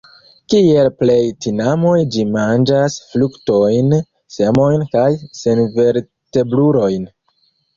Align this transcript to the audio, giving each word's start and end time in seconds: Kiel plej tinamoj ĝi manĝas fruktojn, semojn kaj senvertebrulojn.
Kiel 0.51 0.87
plej 1.01 1.17
tinamoj 1.45 1.99
ĝi 2.15 2.25
manĝas 2.37 2.97
fruktojn, 3.11 3.93
semojn 4.39 4.89
kaj 4.97 5.07
senvertebrulojn. 5.43 7.07